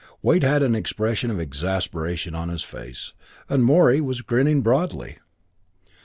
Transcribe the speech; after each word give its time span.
Wade 0.23 0.41
had 0.41 0.63
an 0.63 0.73
expression 0.73 1.29
of 1.29 1.39
exasperation 1.39 2.33
on 2.33 2.49
his 2.49 2.63
face, 2.63 3.13
and 3.47 3.63
Morey 3.63 4.01
was 4.01 4.21
grinning 4.23 4.63
broadly. 4.63 5.19